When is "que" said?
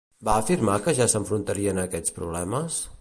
0.87-0.93